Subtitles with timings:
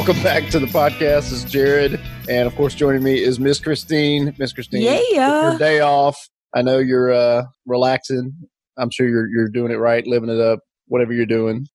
[0.00, 1.28] welcome back to the podcast.
[1.28, 4.34] This is Jared, and of course, joining me is Miss Christine.
[4.38, 5.50] Miss Christine, Yeah.
[5.50, 6.16] your day off.
[6.54, 8.32] I know you're uh, relaxing.
[8.78, 10.60] I'm sure you're you're doing it right, living it up.
[10.86, 11.66] Whatever you're doing.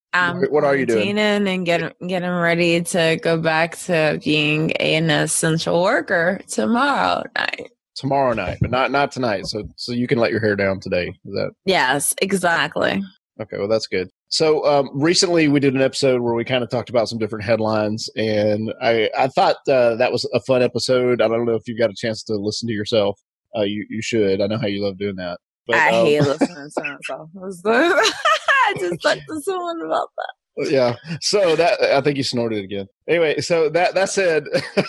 [0.50, 1.20] What are you doing?
[1.20, 7.70] and getting getting ready to go back to being an essential worker tomorrow night.
[7.96, 9.46] tomorrow night, but not not tonight.
[9.46, 11.10] So so you can let your hair down today.
[11.26, 13.04] Is that Yes, exactly.
[13.40, 13.58] okay?
[13.60, 14.10] Well, that's good.
[14.30, 17.46] So um, recently we did an episode where we kind of talked about some different
[17.46, 21.22] headlines, and I I thought uh, that was a fun episode.
[21.22, 23.20] I don't know if you got a chance to listen to yourself.
[23.56, 24.42] Uh, you you should.
[24.42, 25.40] I know how you love doing that.
[25.68, 27.30] But, I um, hate listening to myself.
[27.66, 30.72] I just talked to someone about that.
[30.72, 30.96] yeah.
[31.22, 32.88] So that I think you snorted again.
[33.08, 34.46] Anyway, so that that said,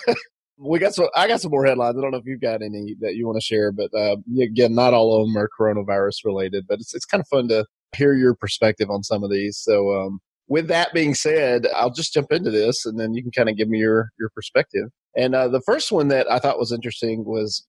[0.59, 1.09] we got some.
[1.14, 1.96] I got some more headlines.
[1.98, 4.74] I don't know if you've got any that you want to share, but uh, again,
[4.74, 6.66] not all of them are coronavirus related.
[6.66, 9.59] But it's it's kind of fun to hear your perspective on some of these.
[9.59, 13.32] So um, with that being said, I'll just jump into this, and then you can
[13.32, 14.88] kind of give me your your perspective.
[15.16, 17.66] And uh, the first one that I thought was interesting was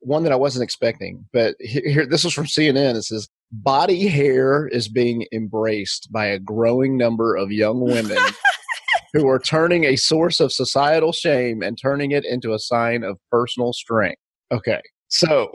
[0.00, 1.26] one that I wasn't expecting.
[1.32, 2.96] But he- here, this was from CNN.
[2.96, 8.18] It says body hair is being embraced by a growing number of young women
[9.12, 13.18] who are turning a source of societal shame and turning it into a sign of
[13.30, 14.20] personal strength.
[14.52, 15.50] Okay, so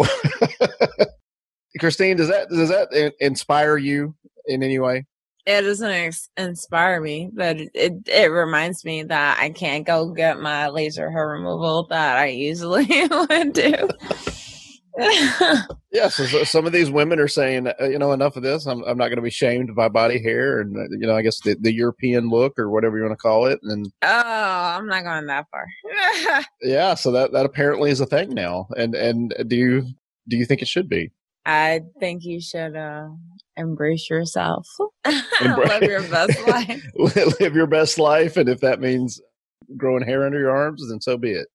[1.80, 5.06] Christine, does that does that inspire you in any way?
[5.46, 10.40] It doesn't inspire me, but it, it it reminds me that I can't go get
[10.40, 13.90] my laser hair removal that I usually would do.
[15.94, 18.66] Yeah, so, so some of these women are saying, uh, you know, enough of this.
[18.66, 21.22] I'm I'm not going to be shamed by body hair, and uh, you know, I
[21.22, 24.88] guess the, the European look or whatever you want to call it, and oh, I'm
[24.88, 25.66] not going that far.
[26.62, 28.68] yeah, so that that apparently is a thing now.
[28.78, 29.86] And and do you
[30.30, 31.12] do you think it should be?
[31.46, 33.08] I think you should uh,
[33.58, 34.68] embrace yourself.
[35.42, 36.84] Live your best life.
[37.40, 39.20] live your best life, and if that means
[39.78, 41.48] growing hair under your arms, then so be it.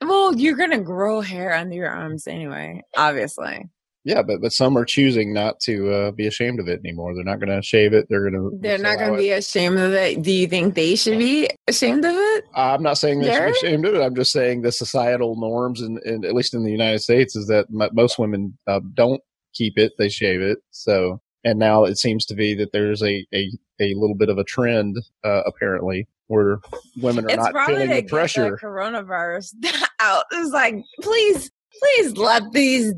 [0.00, 3.68] Well, you're gonna grow hair under your arms anyway, obviously.
[4.04, 7.14] Yeah, but but some are choosing not to uh, be ashamed of it anymore.
[7.14, 8.08] They're not going to shave it.
[8.08, 8.58] They're going to.
[8.60, 10.22] They're not gonna be ashamed of it.
[10.22, 12.44] Do you think they should be ashamed of it?
[12.56, 14.00] I'm not saying they should They're- be ashamed of it.
[14.02, 17.66] I'm just saying the societal norms, and at least in the United States, is that
[17.72, 19.20] m- most women uh, don't
[19.54, 20.58] keep it; they shave it.
[20.72, 24.36] So, and now it seems to be that there's a a, a little bit of
[24.38, 26.58] a trend, uh, apparently, where
[27.00, 28.50] women are It's not feeling to the pressure.
[28.50, 29.54] the coronavirus
[30.00, 30.24] out.
[30.32, 32.92] is like, please, please let these,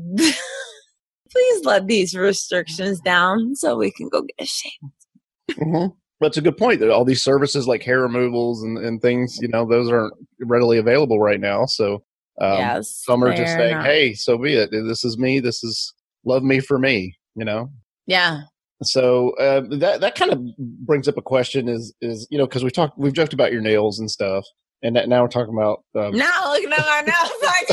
[1.31, 5.57] please let these restrictions down so we can go get a shave.
[5.57, 5.87] hmm
[6.21, 6.79] That's a good point.
[6.79, 10.77] That all these services like hair removals and, and things, you know, those aren't readily
[10.77, 11.65] available right now.
[11.65, 12.03] So
[12.41, 14.69] um, yes, some are just saying, "Hey, so be it.
[14.71, 15.39] This is me.
[15.39, 15.93] This is
[16.25, 17.69] love me for me." You know.
[18.07, 18.41] yeah,
[18.83, 22.63] So uh, that that kind of brings up a question: is is you know because
[22.63, 24.45] we talked we've joked about your nails and stuff,
[24.83, 27.67] and that now we're talking about um, now looking at my nails like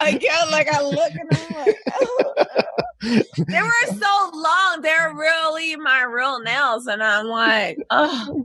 [0.00, 3.22] I again, like I look and I'm like, oh.
[3.48, 4.80] they were so long.
[4.82, 8.44] They're really my real nails, and I'm like, oh,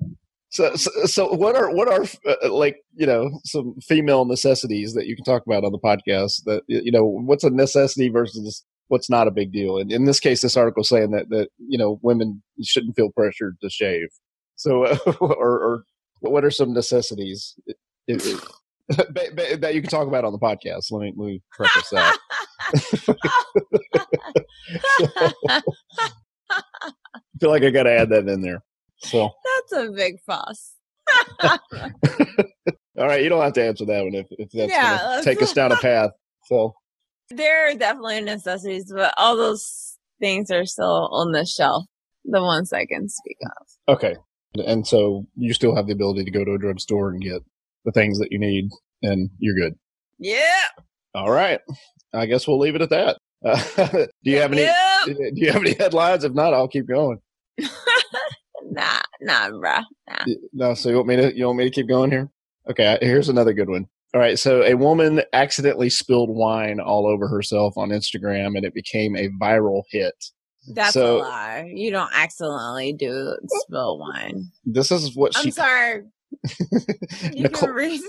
[0.50, 5.08] So, so, so what are what are uh, like you know some female necessities that
[5.08, 6.44] you can talk about on the podcast?
[6.46, 9.78] That you know, what's a necessity versus what's not a big deal?
[9.78, 13.58] And in this case, this article saying that that you know women shouldn't feel pressured
[13.62, 14.10] to shave.
[14.56, 15.84] So, uh, or, or
[16.32, 18.40] what are some necessities it, it,
[19.10, 20.92] ba- that you can talk about on the podcast?
[20.92, 22.18] Let me let me preface that.
[25.50, 25.62] I
[27.40, 28.64] feel like I got to add that in there.
[28.98, 29.30] So,
[29.70, 30.74] that's a big fuss.
[31.44, 31.58] all
[32.98, 35.42] right, you don't have to answer that one if, if that's Yeah, going to take
[35.42, 36.12] us down a path.
[36.46, 36.74] So,
[37.30, 41.86] There are definitely necessities, but all those things are still on the shelf.
[42.26, 43.96] The ones I can speak of.
[43.96, 44.16] okay.
[44.66, 47.42] And so you still have the ability to go to a drugstore and get
[47.86, 48.70] the things that you need,
[49.02, 49.76] and you're good.
[50.20, 50.66] Yeah.
[51.16, 51.60] All right.
[52.14, 53.18] I guess we'll leave it at that.
[53.44, 53.58] Uh,
[54.24, 54.62] do you have any?
[54.62, 55.06] Yep.
[55.06, 56.24] Do you have any headlines?
[56.24, 57.20] If not, I'll keep going.
[58.74, 59.84] Nah, nah, bruh.
[60.10, 60.34] Nah.
[60.52, 61.38] No, so you want me to?
[61.38, 62.30] You want me to keep going here?
[62.70, 62.98] Okay.
[63.02, 63.88] Here's another good one.
[64.14, 64.40] All right.
[64.40, 69.30] So a woman accidentally spilled wine all over herself on Instagram, and it became a
[69.30, 70.16] viral hit.
[70.68, 71.72] That's So- a lie.
[71.74, 74.46] You don't accidentally do spill wine.
[74.66, 75.50] This is what she.
[75.50, 76.04] I'm sorry.
[77.34, 78.00] Nicole.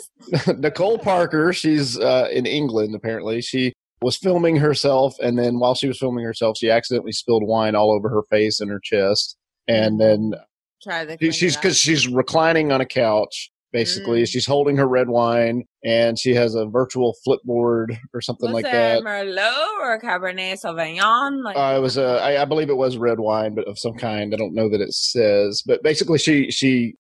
[0.58, 3.40] Nicole Parker, she's uh, in England apparently.
[3.40, 7.74] She was filming herself, and then while she was filming herself, she accidentally spilled wine
[7.74, 9.36] all over her face and her chest.
[9.68, 10.34] And then
[10.82, 11.16] Try the.
[11.20, 13.50] she- she's because she's reclining on a couch.
[13.74, 14.28] Basically, Mm.
[14.28, 18.66] she's holding her red wine, and she has a virtual flipboard or something Was like
[18.66, 19.02] it that.
[19.02, 21.42] Merlot or Cabernet Sauvignon?
[21.42, 23.94] Like, Uh, it was a, I, I believe it was red wine, but of some
[23.94, 24.32] kind.
[24.32, 25.62] I don't know that it says.
[25.66, 26.94] But basically, she she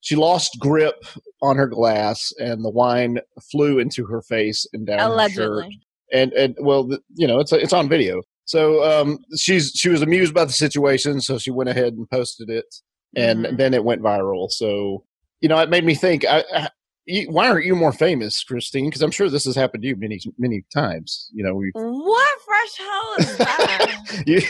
[0.00, 1.04] she lost grip
[1.42, 3.20] on her glass, and the wine
[3.52, 5.66] flew into her face and down her shirt.
[6.12, 8.20] And and well, you know, it's it's on video.
[8.46, 12.50] So um, she's she was amused by the situation, so she went ahead and posted
[12.50, 12.66] it,
[13.14, 13.56] and Mhm.
[13.58, 14.50] then it went viral.
[14.50, 15.04] So
[15.40, 16.24] you know, it made me think.
[16.24, 16.68] I, I,
[17.08, 18.86] you, why aren't you more famous, Christine?
[18.86, 21.30] Because I'm sure this has happened to you many many times.
[21.32, 24.22] You know, we What fresh hell is that?
[24.26, 24.40] you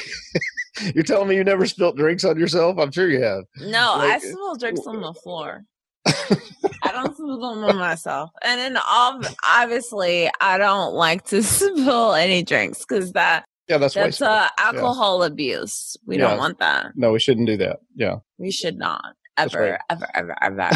[0.94, 2.79] you're telling me you never spilt drinks on yourself?
[2.79, 3.44] I'm sure you have.
[3.61, 5.65] no, I Like- spill drinks on the floor.
[6.06, 8.31] I don't spill them on myself.
[8.44, 14.23] And then obviously, I don't like to spill any drinks because that Yeah, that's, that's
[14.23, 15.97] uh, alcohol abuse.
[16.06, 16.29] We Yeah.
[16.29, 16.93] don't want that.
[16.94, 17.81] no, we shouldn't do that.
[17.94, 18.17] Yeah.
[18.38, 19.81] We should not ever, right.
[19.91, 20.71] ever, ever, ever.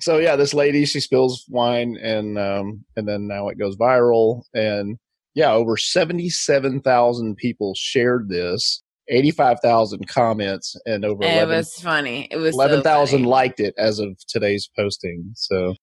[0.00, 4.42] So yeah, this lady she spills wine and um and then now it goes viral
[4.54, 4.98] and
[5.34, 11.34] yeah, over seventy seven thousand people shared this, eighty five thousand comments, and over it
[11.34, 12.28] 11 was funny.
[12.30, 13.30] It was so eleven thousand funny.
[13.30, 15.30] liked it as of today's posting.
[15.34, 15.74] So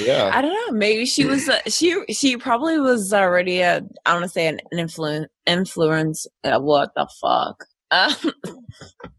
[0.00, 0.78] yeah, I don't know.
[0.78, 1.48] Maybe she was.
[1.48, 3.82] A, she she probably was already a.
[4.04, 5.26] I want to say an influence.
[5.46, 6.26] Influence.
[6.44, 7.64] Uh, what the fuck?
[7.90, 8.32] Um,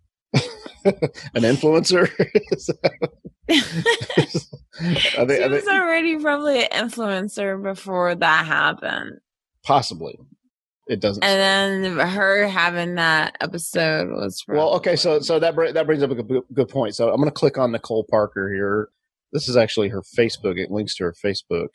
[1.36, 2.10] an influencer.
[3.50, 3.56] I
[4.26, 9.20] she think, I think was already probably an influencer before that happened,
[9.64, 10.18] possibly
[10.88, 11.24] it doesn't.
[11.24, 14.44] and then her having that episode was.
[14.48, 16.96] Well, okay, so so that br- that brings up a good, good point.
[16.96, 18.90] So I'm going to click on Nicole Parker here.
[19.32, 20.58] This is actually her Facebook.
[20.58, 21.70] It links to her Facebook.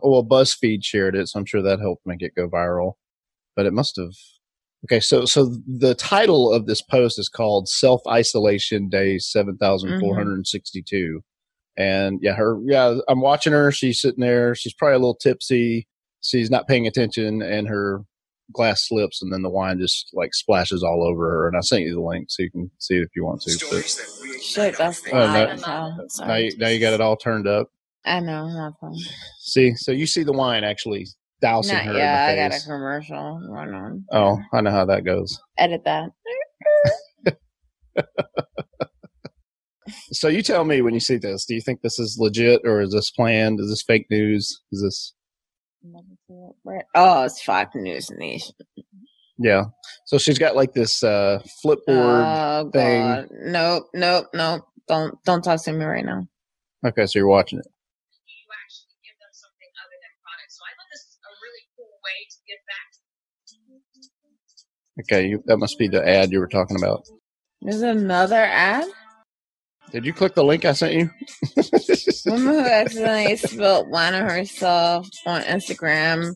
[0.00, 2.94] Oh, well, BuzzFeed shared it, so I'm sure that helped make it go viral.
[3.56, 4.12] But it must have.
[4.84, 9.50] Okay, so so the title of this post is called "Self Isolation Day mm-hmm.
[9.50, 11.18] 7,462,"
[11.76, 13.72] and yeah, her yeah, I'm watching her.
[13.72, 14.54] She's sitting there.
[14.54, 15.88] She's probably a little tipsy.
[16.22, 18.02] She's not paying attention, and her
[18.52, 21.48] glass slips and then the wine just like splashes all over her.
[21.48, 23.66] And I sent you the link so you can see it if you want to.
[23.70, 24.76] But shit.
[24.78, 26.26] That's Oh, loud no.
[26.26, 27.68] now you, now you got it all turned up.
[28.04, 28.72] I know.
[28.80, 28.90] My.
[29.40, 31.06] See, so you see the wine actually
[31.40, 34.04] dousing Not, her yeah, I got a commercial run on.
[34.12, 35.40] Oh, I know how that goes.
[35.56, 36.10] edit that.
[40.12, 42.82] So you tell me when you see this, do you think this is legit or
[42.82, 43.58] is this planned?
[43.60, 44.60] Is this fake news?
[44.70, 45.14] Is this
[46.94, 48.54] Oh, it's Fox News Nation.
[49.38, 49.64] yeah?
[50.04, 51.88] So she's got like this uh flipboard.
[51.88, 53.02] Oh thing.
[53.02, 54.64] god, nope, nope, nope.
[54.88, 56.26] Don't don't talk to me right now.
[56.86, 57.66] okay, so you're watching it.
[58.28, 60.56] you actually give them something other than products.
[60.58, 62.88] So I thought this is a really cool way to give back.
[65.00, 67.04] Okay, you, that must be the ad you were talking about.
[67.60, 68.86] There's another ad.
[69.92, 71.10] Did you click the link I sent you?
[72.26, 76.34] Woman who accidentally spilled wine on herself on Instagram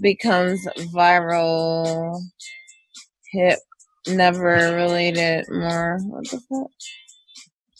[0.00, 2.18] becomes viral.
[3.32, 3.58] Hip,
[4.08, 5.98] never related more.
[6.02, 6.40] What the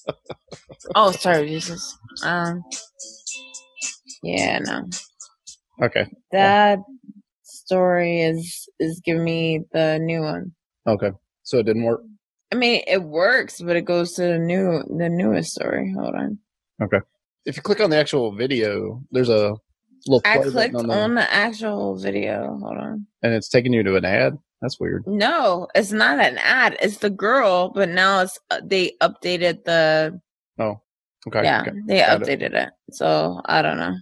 [0.06, 0.16] fuck?
[0.94, 1.96] oh, sorry, Jesus.
[2.24, 2.62] Um,
[4.22, 4.88] yeah, no.
[5.82, 6.78] okay, That
[7.66, 10.52] story is is giving me the new one.
[10.86, 11.10] okay.
[11.44, 12.02] So it didn't work.
[12.52, 15.92] I mean, it works, but it goes to the new the newest story.
[15.96, 16.38] Hold on.
[16.82, 17.00] Okay.
[17.46, 19.54] If you click on the actual video, there's a
[20.06, 22.58] little I clicked on on the, the actual video.
[22.62, 23.06] Hold on.
[23.22, 24.36] and it's taking you to an ad.
[24.60, 25.02] That's weird.
[25.08, 26.76] No, it's not an ad.
[26.80, 30.20] It's the girl, but now it's uh, they updated the
[30.60, 30.80] Oh.
[31.26, 31.42] Okay.
[31.44, 31.72] yeah okay.
[31.86, 32.40] they got it.
[32.40, 32.70] updated it.
[32.92, 33.94] So I don't know,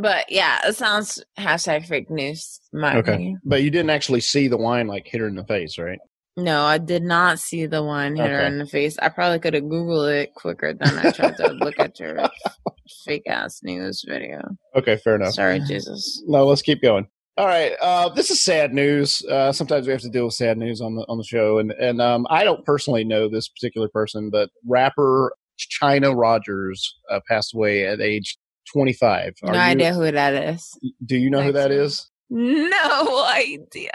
[0.00, 2.60] but yeah, it sounds hashtag fake news.
[2.72, 3.12] My Okay.
[3.12, 3.40] opinion.
[3.44, 5.98] But you didn't actually see the wine like hit her in the face, right?
[6.36, 8.96] No, I did not see the one hit her in the face.
[9.00, 12.30] I probably could have Googled it quicker than I tried to look at your
[13.04, 14.42] fake ass news video.
[14.76, 15.34] Okay, fair enough.
[15.34, 16.22] Sorry, Jesus.
[16.28, 17.08] No, let's keep going.
[17.36, 19.24] All right, uh, this is sad news.
[19.24, 21.70] Uh, sometimes we have to deal with sad news on the on the show, and
[21.72, 27.54] and um, I don't personally know this particular person, but rapper Chynna Rogers uh, passed
[27.54, 28.36] away at age
[28.72, 29.34] 25.
[29.42, 30.78] No you- idea who that is.
[31.04, 32.10] Do you know who that is?
[32.30, 33.90] No idea.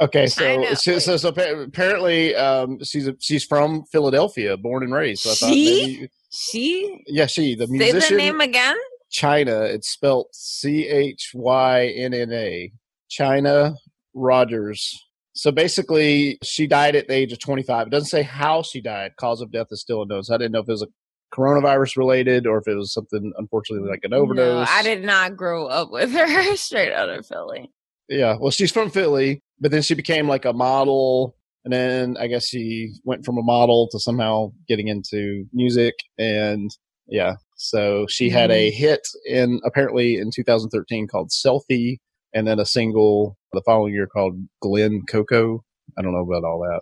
[0.00, 5.22] Okay, so Chynna, so, so, apparently um, she's a, she's from Philadelphia, born and raised.
[5.22, 5.82] So I She?
[5.82, 8.76] maybe, She yeah, she the say musician the name again.
[9.12, 9.68] Chynna.
[9.72, 12.72] It's spelled C H Y N N A.
[13.10, 13.74] Chynna
[14.14, 14.98] Rogers.
[15.34, 17.88] So basically, she died at the age of 25.
[17.88, 19.12] It doesn't say how she died.
[19.18, 20.22] Cause of death is still unknown.
[20.24, 20.88] So I didn't know if it was a
[21.34, 24.66] coronavirus related or if it was something, unfortunately, like an overdose.
[24.66, 26.56] No, I did not grow up with her.
[26.56, 27.70] Straight out of Philly.
[28.08, 28.36] Yeah.
[28.38, 31.36] Well, she's from Philly, but then she became like a model.
[31.64, 35.94] And then I guess she went from a model to somehow getting into music.
[36.18, 36.70] And
[37.08, 38.76] yeah, so she had a mm-hmm.
[38.76, 41.98] hit in apparently in 2013 called Selfie,
[42.34, 45.64] and then a single the following year called Glen Coco.
[45.98, 46.80] I don't know about all that.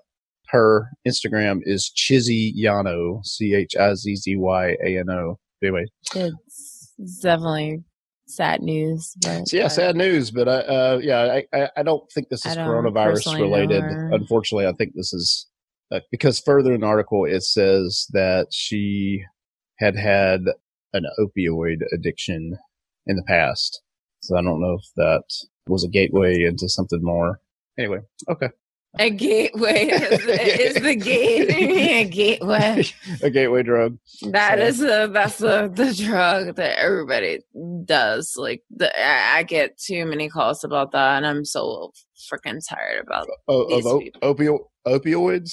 [0.52, 5.38] Her Instagram is Chizzy Yano, C H I Z Z Y A N O.
[5.62, 7.82] Anyway, It's definitely
[8.26, 9.14] sad news.
[9.22, 12.28] But, so yeah, but sad news, but I, uh, yeah, I, I, I don't think
[12.28, 13.82] this is coronavirus related.
[13.82, 15.48] Unfortunately, I think this is
[15.90, 19.22] uh, because further in the article it says that she
[19.78, 20.42] had had
[20.92, 22.58] an opioid addiction
[23.06, 23.80] in the past.
[24.20, 25.24] So I don't know if that
[25.66, 27.40] was a gateway into something more.
[27.78, 28.50] Anyway, okay,
[28.98, 32.84] A gateway is, is the gate a gateway.
[33.22, 33.98] a gateway drug.
[34.30, 37.40] That So- is the that's the the drug that everybody
[37.84, 38.34] does.
[38.36, 41.92] Like the I, I get too many calls about that, and I'm so
[42.30, 43.28] freaking tired about.
[43.48, 44.20] O- of These op- people.
[44.34, 45.52] opio- opioids.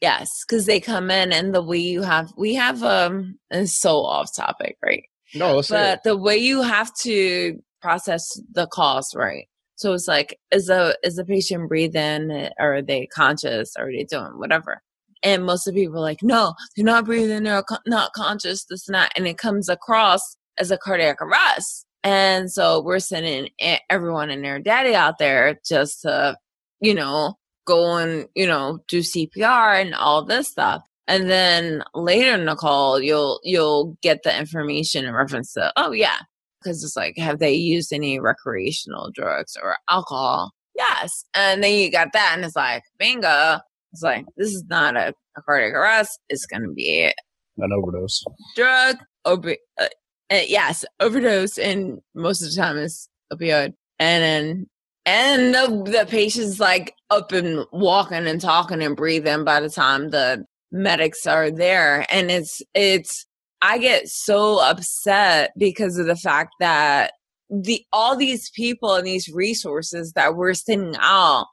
[0.00, 3.98] Yes, because they come in and the way you have we have um it's so
[3.98, 5.04] off topic, right?
[5.34, 9.46] No, but the way you have to process the calls, right?
[9.80, 12.50] So it's like, is the is the patient breathing?
[12.58, 13.74] Are they conscious?
[13.76, 14.82] Are they doing whatever?
[15.22, 17.44] And most of the people are like, no, they're not breathing.
[17.44, 18.66] They're not conscious.
[18.66, 21.86] This and that, and it comes across as a cardiac arrest.
[22.04, 23.48] And so we're sending
[23.88, 26.36] everyone and their daddy out there just to,
[26.80, 30.82] you know, go and you know do CPR and all this stuff.
[31.08, 36.18] And then later call, you'll you'll get the information in reference to, oh yeah,
[36.62, 40.52] because it's like, have they used any recreational drugs or alcohol?
[40.76, 41.24] Yes.
[41.34, 43.58] And then you got that, and it's like, bingo.
[43.92, 46.20] It's like this is not a, a cardiac arrest.
[46.28, 47.12] It's gonna be
[47.58, 48.22] an overdose.
[48.54, 49.88] drug, opi- uh,
[50.30, 53.74] uh, yes, overdose, and most of the time it's opioid.
[53.98, 54.66] And then,
[55.04, 60.10] and the, the patient's like up and walking and talking and breathing by the time
[60.10, 62.06] the medics are there.
[62.10, 63.26] And it's, it's,
[63.62, 67.12] I get so upset because of the fact that
[67.50, 71.46] the, all these people and these resources that we're sending out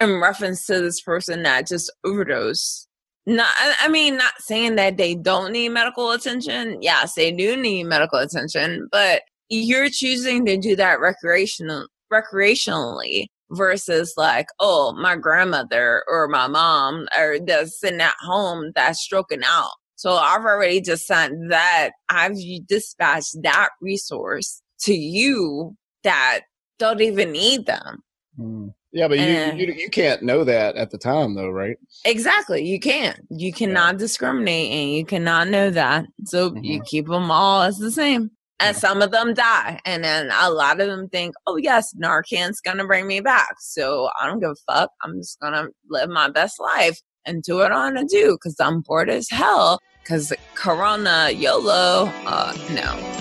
[0.00, 2.88] in reference to this person that just overdosed
[3.26, 3.48] not,
[3.80, 6.78] I mean, not saying that they don't need medical attention.
[6.80, 14.14] Yes, they do need medical attention, but you're choosing to do that recreational, recreationally versus
[14.16, 19.72] like, oh, my grandmother or my mom or that's sitting at home that's stroking out.
[20.00, 21.90] So I've already just sent that.
[22.08, 26.40] I've dispatched that resource to you that
[26.78, 28.02] don't even need them.
[28.38, 28.72] Mm.
[28.92, 31.76] Yeah, but you, you you can't know that at the time, though, right?
[32.06, 32.64] Exactly.
[32.64, 33.20] You can't.
[33.28, 36.06] You cannot discriminate and you cannot know that.
[36.24, 38.30] So you keep them all as the same.
[38.58, 38.80] And Yeah.
[38.80, 39.80] some of them die.
[39.84, 43.56] And then a lot of them think, oh, yes, Narcan's going to bring me back.
[43.60, 44.90] So I don't give a fuck.
[45.04, 48.32] I'm just going to live my best life and do what I want to do
[48.32, 49.78] because I'm bored as hell.
[50.02, 53.20] Because Corona, YOLO, uh, no.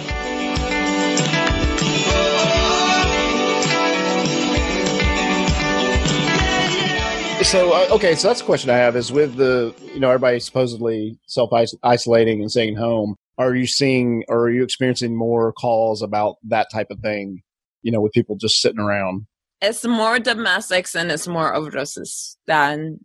[7.44, 10.40] So uh, okay, so that's a question I have: is with the you know everybody
[10.42, 11.52] supposedly self
[11.84, 13.16] isolating and staying home.
[13.38, 17.42] Are you seeing or are you experiencing more calls about that type of thing?
[17.82, 19.26] You know, with people just sitting around.
[19.62, 23.00] It's more domestics and it's more overdoses than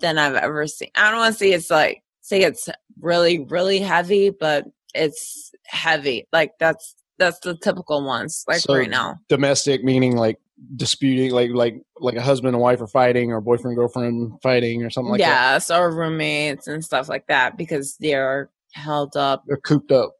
[0.00, 0.90] than I've ever seen.
[0.94, 2.68] I don't want to say it's like say it's
[3.00, 6.26] really really heavy, but it's heavy.
[6.32, 8.44] Like that's that's the typical ones.
[8.48, 9.18] Like So- right now.
[9.28, 10.38] Domestic meaning like
[10.76, 14.90] disputing, like like like a husband and wife are fighting, or boyfriend girlfriend fighting, or
[14.90, 15.52] something like that.
[15.54, 19.42] yes, or roommates and stuff like that because they're held up.
[19.46, 20.12] They're cooped up.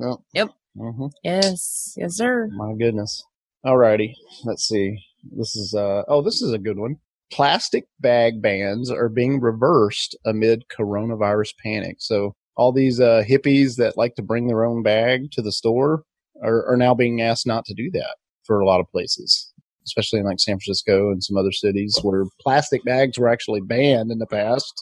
[0.00, 0.18] Yep.
[0.32, 0.48] Yep.
[0.76, 2.48] hmm Yes, yes, sir.
[2.52, 3.24] My goodness.
[3.66, 4.14] Alrighty.
[4.44, 4.96] Let's see.
[5.36, 6.96] This is uh oh, this is a good one.
[7.32, 11.96] Plastic bag bans are being reversed amid coronavirus panic.
[12.00, 16.02] So all these uh hippies that like to bring their own bag to the store
[16.42, 19.52] are, are now being asked not to do that for a lot of places.
[19.84, 24.10] Especially in like San Francisco and some other cities where plastic bags were actually banned
[24.10, 24.72] in the past.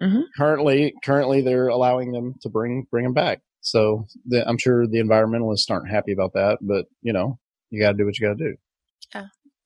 [0.00, 0.24] Mhm.
[0.36, 3.40] Currently, currently they're allowing them to bring bring them back.
[3.60, 7.38] So the, I'm sure the environmentalists aren't happy about that, but you know,
[7.70, 8.56] you got to do what you got to do.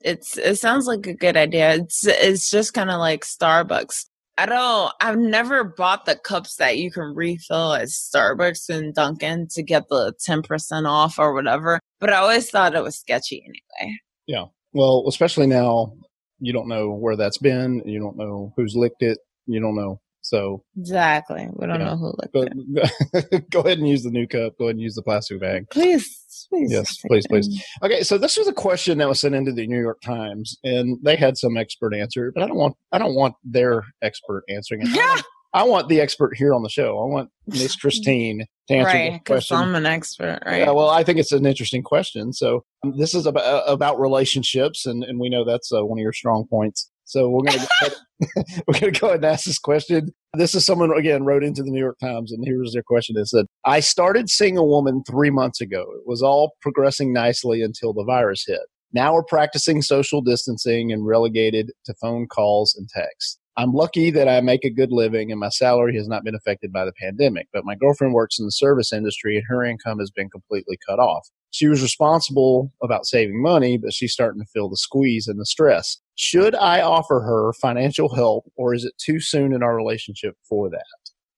[0.00, 1.74] It's it sounds like a good idea.
[1.74, 4.06] It's it's just kind of like Starbucks.
[4.36, 4.92] I don't.
[5.00, 9.88] I've never bought the cups that you can refill at Starbucks and Dunkin' to get
[9.88, 11.80] the ten percent off or whatever.
[11.98, 13.96] But I always thought it was sketchy anyway.
[14.28, 14.44] Yeah.
[14.72, 15.94] Well, especially now,
[16.38, 17.82] you don't know where that's been.
[17.84, 19.18] You don't know who's licked it.
[19.46, 20.00] You don't know.
[20.20, 21.48] So, Exactly.
[21.54, 21.86] We don't Yeah.
[21.86, 22.52] know who licked but
[23.32, 23.50] it.
[23.50, 24.58] go ahead and use the new cup.
[24.58, 25.70] Go ahead and use the plastic bag.
[25.70, 26.72] Please, please.
[26.72, 27.64] Yes, please, please.
[27.82, 30.98] Okay, so this was a question that was sent into the New York Times, and
[31.02, 34.82] they had some expert answer, but I don't want I don't want their expert answering
[34.82, 34.88] it.
[34.88, 35.08] I Yeah.
[35.08, 35.24] want-
[35.54, 37.00] I want the expert here on the show.
[37.02, 39.56] I want Miss Christine to answer Right, the because question.
[39.56, 40.58] I'm an expert, right?
[40.58, 42.34] Yeah, well, I think it's an interesting question.
[42.34, 46.02] So um, this is about about relationships, and and we know that's uh, one of
[46.02, 46.90] your strong points.
[47.08, 47.88] So we're gonna go,
[48.66, 50.10] we're gonna go ahead and ask this question.
[50.34, 53.26] This is someone again wrote into the New York Times, and here's their question: It
[53.28, 55.86] said, "I started seeing a woman three months ago.
[55.96, 58.60] It was all progressing nicely until the virus hit.
[58.92, 63.38] Now we're practicing social distancing and relegated to phone calls and texts.
[63.56, 66.72] I'm lucky that I make a good living and my salary has not been affected
[66.72, 70.10] by the pandemic, but my girlfriend works in the service industry and her income has
[70.10, 71.28] been completely cut off.
[71.50, 75.46] She was responsible about saving money, but she's starting to feel the squeeze and the
[75.46, 75.98] stress.
[76.14, 80.68] Should I offer her financial help or is it too soon in our relationship for
[80.70, 80.84] that?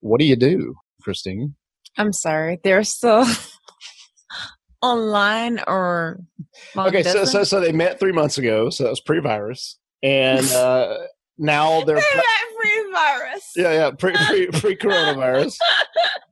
[0.00, 1.55] What do you do, Christine?
[1.97, 2.59] I'm sorry.
[2.64, 3.25] They're still
[4.83, 6.21] online or
[6.76, 10.97] Okay, so, so so they met three months ago, so that was pre-virus, and uh,
[11.40, 13.52] now they're that free virus.
[13.56, 15.56] yeah yeah pre pre pre coronavirus.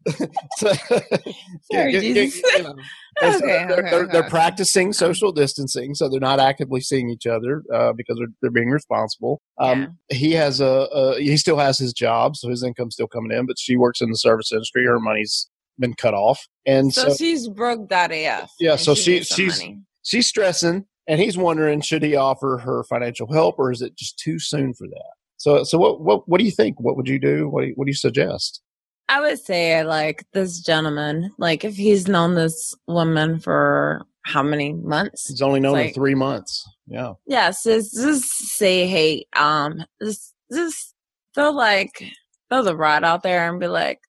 [0.56, 0.72] so,
[1.72, 2.74] Sorry, get- get- you know,
[3.20, 7.10] and so they're, okay, they're, okay, they're practicing social distancing, so they're not actively seeing
[7.10, 9.40] each other uh, because they're, they're being responsible.
[9.58, 13.36] Um, He has a, a he still has his job, so his income's still coming
[13.36, 14.86] in, but she works in the service industry.
[14.86, 15.48] Her money's
[15.78, 18.50] been cut off, and So, so she's broke that AF.
[18.60, 19.80] Yeah, so she- she's- money.
[20.02, 24.18] she's stressing and he's wondering should he offer her financial help or is it just
[24.18, 25.12] too soon for that?
[25.38, 26.78] So so what what, what do you think?
[26.78, 27.48] What would you do?
[27.48, 28.60] What do you, what do you suggest?
[29.08, 34.74] I would say like this gentleman, like if he's known this woman for how many
[34.74, 35.28] months?
[35.28, 36.68] he's only known her Like- three months.
[36.86, 37.14] Yeah.
[37.26, 40.94] Yes, just, just say, hey, um, just just
[41.34, 42.04] throw like
[42.50, 44.00] throw the rod out there and be like,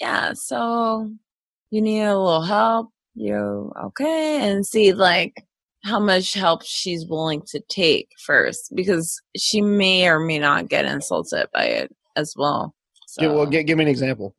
[0.00, 1.10] yeah, so
[1.70, 5.45] you need a little help, you okay, and see like
[5.86, 10.84] how much help she's willing to take first, because she may or may not get
[10.84, 12.74] insulted by it as well.
[13.06, 14.34] So, Give- well give, give me an example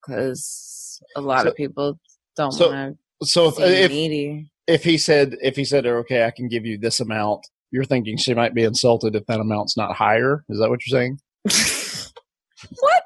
[0.00, 1.98] because a lot So- of people
[2.36, 4.50] don't so want so to if, seem if needy.
[4.66, 8.16] if he said if he said okay i can give you this amount you're thinking
[8.16, 11.18] she might be insulted if that amount's not higher is that what you're saying
[12.80, 12.99] what?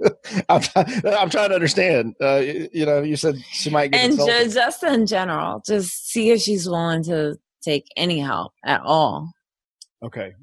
[0.48, 4.12] i'm, I'm trying to understand uh, you, you know you said she might get and
[4.12, 9.32] insulted just in general, just see if she's willing to take any help at all.
[10.02, 10.34] okay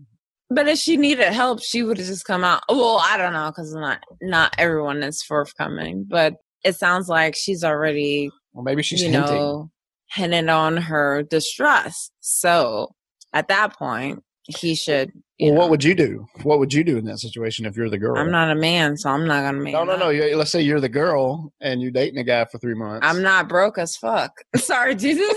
[0.50, 2.64] But if she needed help, she would have just come out.
[2.70, 7.64] Well, I don't know because not not everyone is forthcoming, but it sounds like she's
[7.64, 9.72] already, well maybe she's you hinting know,
[10.12, 12.12] hinted on her distress.
[12.20, 12.94] So
[13.34, 15.12] at that point, he should.
[15.40, 16.28] Well, know, what would you do?
[16.44, 18.18] What would you do in that situation if you're the girl?
[18.18, 19.74] I'm not a man, so I'm not gonna make.
[19.74, 20.10] No, no, no.
[20.38, 23.06] Let's say you're the girl and you're dating a guy for three months.
[23.06, 24.32] I'm not broke as fuck.
[24.56, 25.36] Sorry, Jesus.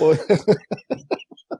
[0.00, 0.18] Well,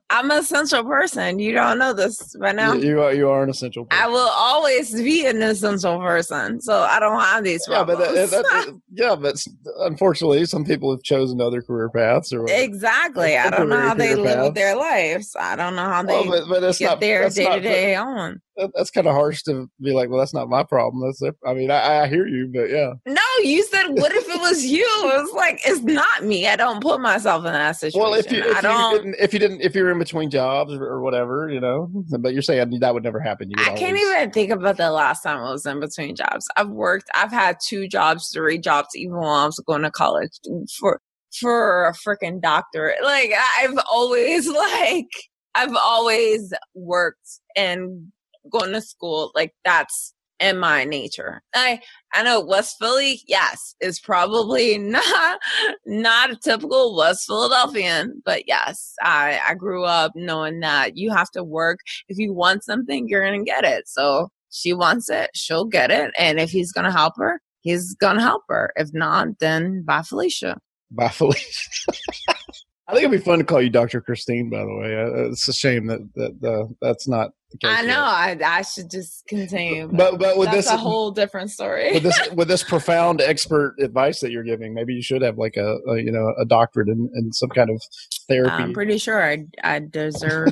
[0.08, 1.38] I'm an essential person.
[1.38, 2.74] You don't know this right now.
[2.74, 3.84] you, you are you are an essential.
[3.86, 4.04] Person.
[4.04, 8.00] I will always be an essential person, so I don't have these problems.
[8.00, 9.44] Yeah, but that, that, yeah, but
[9.80, 12.62] unfortunately, some people have chosen other career paths or whatever.
[12.62, 13.36] exactly.
[13.36, 15.34] I don't know how they Career live their lives.
[15.38, 18.40] I don't know how they Well, but, but get not their day to day on.
[18.56, 21.02] that- That's kind of harsh to be like, well, that's not my problem.
[21.06, 24.28] That's their, I mean, I, I hear you, but yeah, No, you said, "What if
[24.28, 26.46] it was you?" It was like it's not me.
[26.46, 28.00] I don't put myself in that situation.
[28.00, 28.96] well, if you if I you don't.
[28.96, 32.32] didn't if you didn't if you're in between jobs or, or whatever, you know, but
[32.32, 33.50] you're saying that would never happen.
[33.50, 36.48] You I can't even think about the last time I was in between jobs.
[36.56, 37.08] I've worked.
[37.14, 40.38] I've had two jobs, three jobs, even while I was going to college
[40.78, 41.00] for
[41.38, 43.02] for a freaking doctorate.
[43.02, 45.10] Like I've always like
[45.54, 48.12] I've always worked and
[48.50, 49.30] going to school.
[49.34, 51.42] Like that's in my nature.
[51.54, 51.80] I
[52.12, 55.38] I know West Philly, yes, is probably not
[55.86, 61.30] not a typical West Philadelphian, but yes, I I grew up knowing that you have
[61.32, 63.88] to work if you want something, you're gonna get it.
[63.88, 66.12] So she wants it, she'll get it.
[66.18, 68.72] And if he's gonna help her, he's gonna help her.
[68.76, 70.58] If not, then bye Felicia.
[70.90, 71.70] bye Felicia.
[72.88, 74.00] I think it'd be fun to call you Dr.
[74.00, 74.50] Christine.
[74.50, 77.70] By the way, Uh, it's a shame that that uh, that's not the case.
[77.70, 77.86] I yet.
[77.86, 79.88] know, I I should just continue.
[79.92, 81.92] But but with that's this a whole different story.
[81.92, 85.56] with this with this profound expert advice that you're giving, maybe you should have like
[85.56, 87.80] a, a you know a doctorate in, in some kind of
[88.28, 88.50] therapy.
[88.54, 90.48] I'm pretty sure I I deserve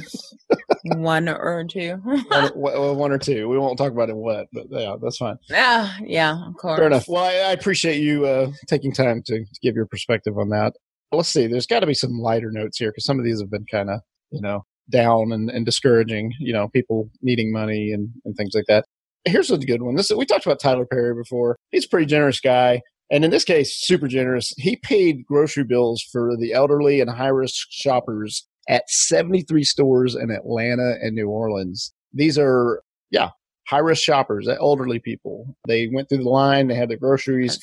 [0.95, 1.95] one or two.
[1.95, 2.53] one,
[2.99, 3.49] one or two.
[3.49, 5.39] We won't talk about it what, but yeah, that's fine.
[5.49, 6.79] yeah, yeah, of course.
[6.79, 7.09] Fair enough.
[7.09, 10.75] Well, I, I appreciate you uh, taking time to, to give your perspective on that.
[11.13, 11.47] Let's see.
[11.47, 13.91] There's got to be some lighter notes here because some of these have been kind
[13.91, 16.35] of, you know, down and, and discouraging.
[16.39, 18.85] You know, people needing money and, and things like that.
[19.25, 19.95] Here's a good one.
[19.95, 21.57] This we talked about Tyler Perry before.
[21.71, 24.53] He's a pretty generous guy, and in this case, super generous.
[24.57, 30.31] He paid grocery bills for the elderly and high risk shoppers at 73 stores in
[30.31, 31.93] Atlanta and New Orleans.
[32.13, 33.31] These are, yeah,
[33.67, 35.57] high risk shoppers, elderly people.
[35.67, 37.59] They went through the line, they had their groceries,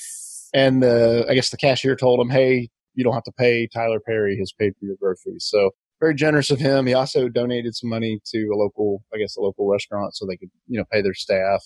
[0.54, 3.68] and the I guess the cashier told him, "Hey, you don't have to pay.
[3.68, 6.88] Tyler Perry has paid for your groceries." So very generous of him.
[6.88, 10.38] He also donated some money to a local, I guess, a local restaurant so they
[10.38, 11.64] could, you know, pay their staff.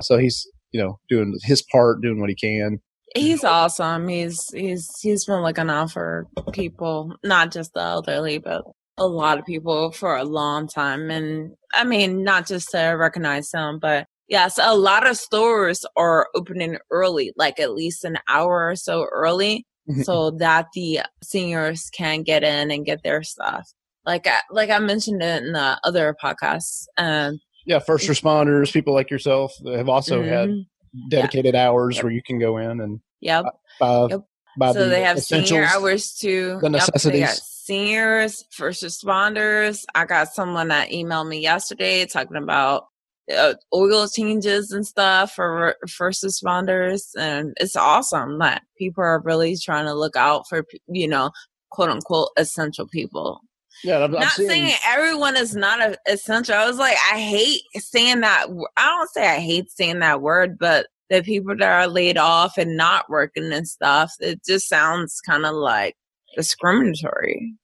[0.00, 2.80] So he's, you know, doing his part, doing what he can.
[3.14, 4.08] He's awesome.
[4.08, 8.62] He's he's he's been looking out for people, not just the elderly, but
[8.96, 11.10] a lot of people for a long time.
[11.10, 16.28] And I mean, not just to recognize him, but yes, a lot of stores are
[16.34, 19.66] opening early, like at least an hour or so early.
[20.04, 23.68] So that the seniors can get in and get their stuff.
[24.04, 26.86] Like I, like I mentioned it in the other podcasts.
[26.98, 30.64] Um, Yeah, first responders, people like yourself have also had mhm.
[31.08, 32.04] dedicated hours Yep.
[32.04, 33.44] where you can go in and Yep.
[33.78, 34.20] buy, Yep.
[34.72, 36.58] so the they have senior hours too.
[36.60, 37.42] the Yep, necessities.
[37.44, 39.84] seniors, first responders.
[39.94, 42.86] I got someone that emailed me yesterday talking about
[43.30, 49.56] uh, oil changes and stuff for first responders, and it's awesome that people are really
[49.56, 51.30] trying to look out for you know
[51.70, 53.40] quote unquote essential people.
[53.84, 56.54] Yeah, I'm, I'm not seeing, saying everyone is not a, essential.
[56.54, 58.46] I was like, I hate saying that.
[58.76, 62.56] I don't say I hate saying that word, but the people that are laid off
[62.56, 65.96] and not working and stuff, it just sounds kind of like
[66.36, 67.54] discriminatory.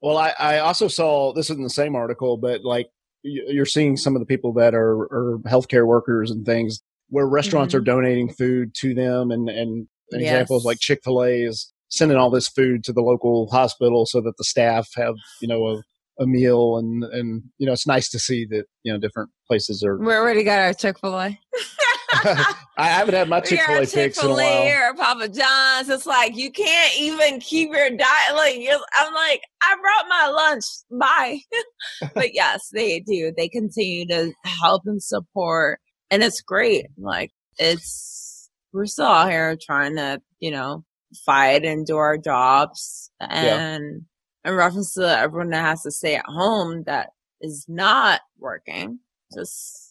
[0.00, 2.88] Well, I, I also saw this is in the same article, but like
[3.24, 7.74] you're seeing some of the people that are, are healthcare workers and things where restaurants
[7.74, 7.78] Mhm.
[7.78, 10.66] are donating food to them, and and examples Yes.
[10.66, 14.36] like Chick Fil A is sending all this food to the local hospital so that
[14.36, 18.18] the staff have you know a, a meal, and and you know it's nice to
[18.18, 19.96] see that you know different places are.
[19.96, 21.38] We already got our Chick Fil A.
[22.24, 24.90] I haven't had my Chick Fil A picks in a while.
[24.90, 25.88] Or Papa John's.
[25.88, 28.34] It's like you can't even keep your diet.
[28.34, 28.56] Like
[28.94, 30.64] I'm like, I brought my lunch.
[30.90, 31.40] Bye.
[32.14, 33.32] but yes, they do.
[33.36, 36.86] They continue to help and support, and it's great.
[36.98, 40.84] Like it's we're still out here trying to, you know,
[41.24, 43.10] fight and do our jobs.
[43.20, 44.02] And
[44.44, 47.10] in reference to everyone that has to stay at home that
[47.40, 48.98] is not working,
[49.32, 49.83] just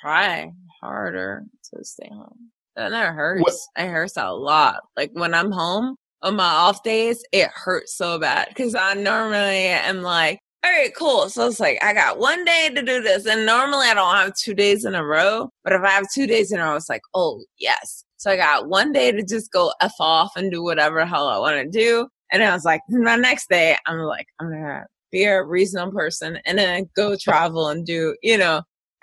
[0.00, 2.50] try harder to stay home.
[2.76, 3.42] And it hurts.
[3.42, 4.80] What- It hurts a lot.
[4.96, 9.66] Like when I'm home on my off days, it hurts so bad because I normally
[9.66, 11.28] am like, all right, cool.
[11.30, 14.34] So it's like I got one day to do this, and normally I don't have
[14.36, 15.50] two days in a row.
[15.64, 18.04] But if I have two days in a row, it's like, oh yes.
[18.16, 21.28] So I got one day to just go f off and do whatever the hell
[21.28, 24.84] I want to do, and I was like, my next day, I'm like, I'm gonna
[25.12, 28.60] be a reasonable person and then go travel and do, you know,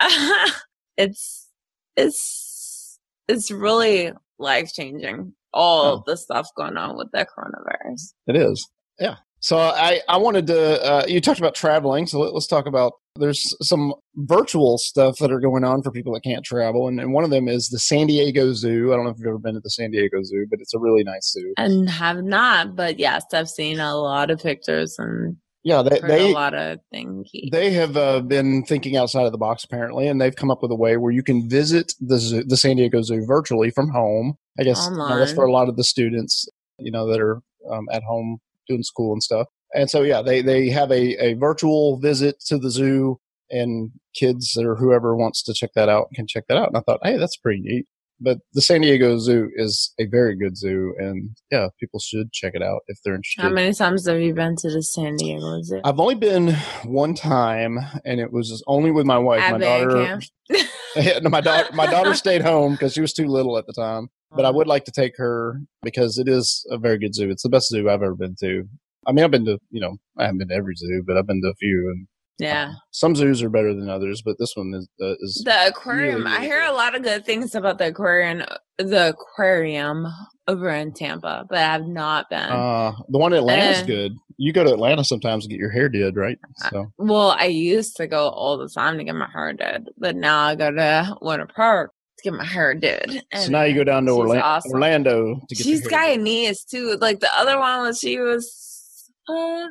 [0.96, 1.48] it's
[1.96, 5.32] it's it's really life changing.
[5.52, 6.02] All Oh.
[6.06, 8.12] the stuff going on with the coronavirus.
[8.26, 8.68] It is.
[8.98, 9.16] Yeah.
[9.40, 12.06] So I, I wanted to, uh, you talked about traveling.
[12.06, 16.12] So let, us talk about, there's some virtual stuff that are going on for people
[16.14, 16.88] that can't travel.
[16.88, 18.92] And, and one of them is the San Diego Zoo.
[18.92, 20.78] I don't know if you've ever been to the San Diego Zoo, but it's a
[20.78, 21.52] really nice zoo.
[21.56, 25.82] And have not, but yes, I've seen a lot of pictures and Yeah.
[25.82, 27.28] They, they, a lot of things.
[27.50, 30.70] they have uh, been thinking outside of the box apparently, and they've come up with
[30.70, 34.38] a way where you can visit the zoo, the San Diego Zoo virtually from home.
[34.60, 36.48] I guess know, that's for a lot of the students,
[36.78, 39.48] you know, that are um, at home doing school and stuff.
[39.74, 43.18] And so, yeah, they, they have a, a virtual visit to the zoo,
[43.50, 46.68] and kids or whoever wants to check that out can check that out.
[46.68, 47.86] And I thought, hey, that's pretty neat.
[48.20, 52.54] But the San Diego Zoo is a very good zoo, and yeah, people should check
[52.54, 53.42] it out if they're interested.
[53.42, 55.80] How many times have you been to the San Diego Zoo?
[55.84, 59.50] I've only been one time, and it was only with my wife.
[59.50, 60.20] My daughter?
[60.96, 63.74] Yeah, no, my daughter, my daughter stayed home because she was too little at the
[63.74, 64.08] time.
[64.34, 67.28] But I would like to take her because it is a very good zoo.
[67.30, 68.64] It's the best zoo I've ever been to.
[69.06, 71.26] I mean, I've been to, you know, I haven't been to every zoo, but I've
[71.26, 72.06] been to a few, and
[72.38, 72.72] Yeah.
[72.90, 74.22] some zoos are better than others.
[74.24, 76.24] But this one is uh, is The aquarium.
[76.24, 78.42] really, I hear really a lot of good things about the aquarium
[78.78, 80.06] the aquarium
[80.48, 82.38] over in Tampa, but I've not been.
[82.38, 84.12] uh, the one in Atlanta's Uh, good.
[84.38, 86.38] You go to Atlanta sometimes to get your hair did, right?
[86.64, 89.88] Uh, So well, I used to go all the time to get my hair did,
[89.96, 93.22] but now I go to Winter Park to get my hair did.
[93.34, 94.72] so now you go down to Orla- awesome.
[94.72, 95.64] Orlando to get.
[95.64, 96.20] She's your hair did.
[96.26, 96.98] Guyanese too.
[97.00, 99.68] Like the other one was she was uh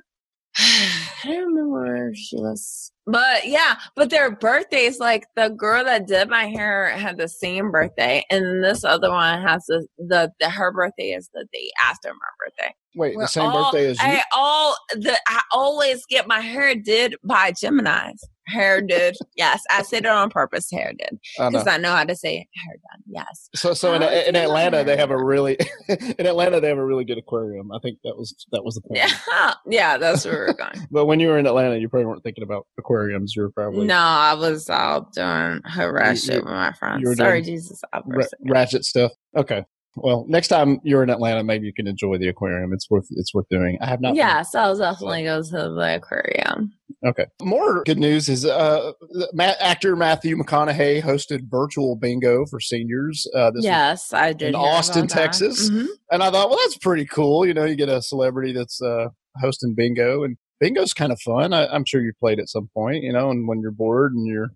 [0.59, 2.91] I don't remember where she was.
[3.07, 7.71] But yeah, but their birthdays, like the girl that did my hair had the same
[7.71, 12.09] birthday, and this other one has the the, the her birthday is the day after
[12.09, 12.73] my birthday.
[12.95, 14.07] Wait, We're the same all- birthday as you?
[14.07, 18.23] I all the I always get my hair did by Gemini's.
[18.47, 19.15] Hair did.
[19.35, 20.69] yes, I said it on purpose.
[20.71, 23.01] Hair did because I know how to say hair done.
[23.07, 23.49] Yes.
[23.55, 24.35] So, so in, Oh, in.
[24.35, 25.57] Atlanta, they have a really
[25.89, 27.71] in Atlanta they have a really good aquarium.
[27.71, 28.99] I think that was that was the point.
[28.99, 30.87] Yeah, yeah, that's where we're going.
[30.91, 33.35] But when you were in Atlanta, you probably weren't thinking about aquariums.
[33.35, 37.17] You were probably No, I was all doing harass You- shit with my friends.
[37.17, 37.81] Sorry, Jesus.
[37.93, 39.11] I ra- ratchet stuff.
[39.35, 39.63] Okay.
[39.97, 42.73] Well, next time you're in Atlanta, maybe you can enjoy the aquarium.
[42.73, 43.77] It's worth it's worth doing.
[43.81, 44.09] I have not.
[44.09, 44.17] been.
[44.17, 46.73] Yes, I'll definitely go to the aquarium.
[47.05, 47.25] Okay.
[47.41, 48.91] More good news is uh,
[49.33, 53.27] Ma- actor Matthew McConaughey hosted virtual bingo for seniors.
[53.35, 54.49] Uh, this was- yes, I did.
[54.49, 55.09] in Austin, that.
[55.13, 55.69] Texas.
[55.69, 55.87] Mhm.
[56.11, 57.45] and I thought, well, that's pretty cool.
[57.45, 59.09] You know, you get a celebrity that's uh,
[59.41, 61.53] hosting bingo, and bingo's kind of fun.
[61.53, 63.03] I, I'm sure you played at some point.
[63.03, 64.49] You know, and when you're bored and you're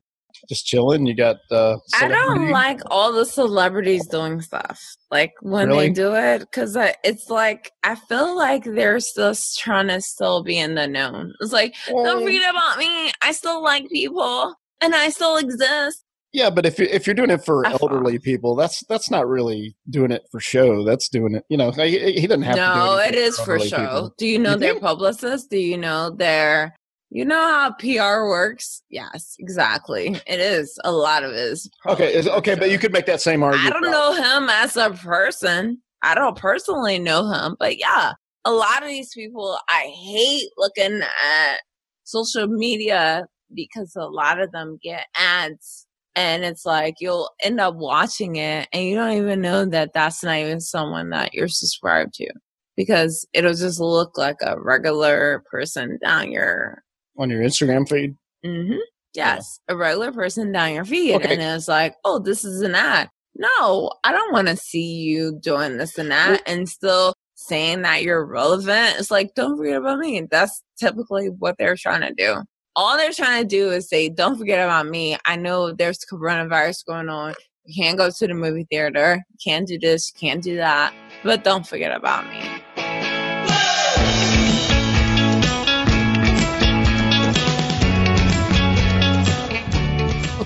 [0.48, 1.38] just chilling, you got.
[1.52, 4.80] Uh, I don't like all the celebrities doing stuff
[5.12, 5.88] like when Really?
[5.88, 10.58] they do it because it's like I feel like they're just trying to still be
[10.58, 11.34] in the known.
[11.42, 13.12] It's like don't forget about me.
[13.22, 16.04] I still like people and I still exist.
[16.32, 19.10] Yeah, but if you if you're doing it for I thought- elderly people, that's that's
[19.10, 20.84] not really doing it for show.
[20.84, 21.44] That's doing it.
[21.50, 22.62] You know, he, he doesn't have to.
[22.62, 23.78] No, do it for show.
[23.78, 24.14] people.
[24.20, 25.48] Do you know You their publicists?
[25.48, 26.76] Do you know their
[27.12, 28.84] you know how PR works?
[28.90, 30.16] Yes, exactly.
[30.28, 30.78] It is.
[30.84, 33.76] A lot of it is Okay, is, okay, but you could make that same argument.
[33.76, 35.82] I don't know him as a person.
[36.04, 38.14] I don't personally know him, but yeah,
[38.46, 41.58] a lot of these people, I hate looking at
[42.04, 47.76] social media because a lot of them get ads and it's like you'll end up
[47.76, 52.14] watching it and you don't even know that that's not even someone that you're subscribed
[52.16, 52.28] to
[52.76, 56.84] because it'll just look like a regular person down your
[57.20, 58.16] on your Instagram feed.
[58.44, 58.78] hmm
[59.16, 61.34] Yes, a regular person down your feed, Okay.
[61.34, 63.10] and it's like, oh, this is an ad.
[63.36, 68.04] No, I don't want to see you doing this and that, and still saying that
[68.04, 68.96] you're relevant.
[69.00, 70.28] It's like, don't forget about me.
[70.30, 72.44] That's typically what they're trying to do.
[72.76, 75.18] All they're trying to do is say, don't forget about me.
[75.26, 77.34] I know there's coronavirus going on.
[77.66, 79.24] You can't go to the movie theater.
[79.32, 80.14] You can't do this.
[80.14, 80.94] You can't do that.
[81.24, 82.42] But don't forget about me.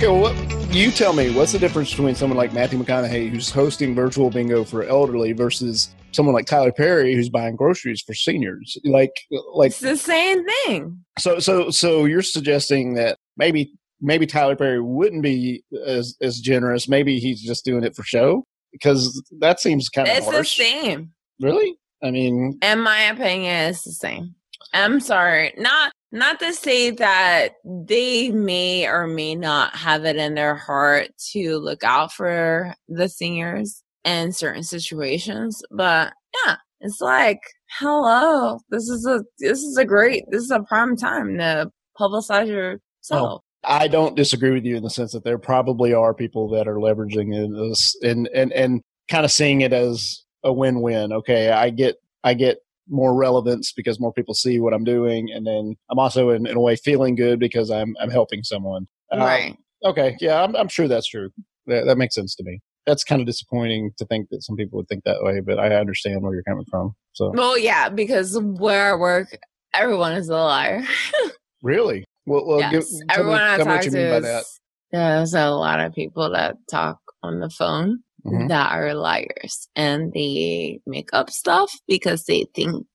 [0.03, 3.49] Okay, well, what, you tell me what's the difference between someone like Matthew McConaughey, who's
[3.49, 8.77] hosting virtual bingo for elderly, versus someone like Tyler Perry, who's buying groceries for seniors?
[8.83, 9.13] Like,
[9.53, 11.05] like It's the same thing.
[11.19, 16.89] so, so, so you're suggesting that maybe, maybe Tyler Perry wouldn't be as as generous.
[16.89, 21.13] Maybe he's just doing it for show because that seems kind of It's the same.
[21.39, 21.77] Really?
[22.03, 24.35] I mean, in my opinion it's the same
[24.73, 30.35] i'm sorry not not to say that they may or may not have it in
[30.35, 36.13] their heart to look out for the singers in certain situations but
[36.45, 37.39] yeah it's like
[37.79, 42.47] hello this is a this is a great this is a prime time to publicize
[42.47, 46.67] yourself I don't disagree with you in the sense that there probably are people that
[46.67, 47.31] are leveraging
[47.69, 51.13] this and and and kind of seeing it as a win-win.
[51.13, 52.57] Okay, I get I get
[52.89, 56.57] more relevance because more people see what I'm doing, and then I'm also in, in
[56.57, 58.87] a way feeling good because I'm I'm helping someone.
[59.11, 60.17] Um, right Okay.
[60.19, 61.29] Yeah, I'm I'm sure that's true.
[61.67, 62.61] That, that makes sense to me.
[62.85, 65.75] That's kind of disappointing to think that some people would think that way, but I
[65.75, 66.95] understand where you're coming from.
[67.13, 69.37] So well yeah because where i work
[69.73, 70.83] everyone is a liar
[71.61, 72.71] really, well, well yes.
[72.71, 74.43] give, tell me, everyone I talk to mean is, that.
[74.91, 78.47] there's a lot of people that talk on the phone Mhm.
[78.49, 82.85] that are liars and they make up stuff because they think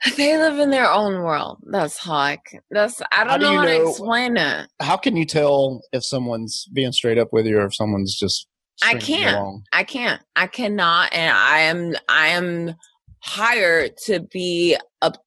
[0.16, 1.58] they live in their own world.
[1.70, 4.68] That's how I can, that's, I don't do know how to explain it.
[4.80, 8.46] how can you tell if someone's being straight up with you or if someone's just
[8.82, 9.62] I can't.
[9.72, 11.12] I can't, I cannot.
[11.12, 12.74] And I am, I am
[13.20, 15.18] hired to be ob-